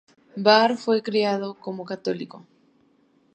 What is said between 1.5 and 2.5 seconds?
como católico.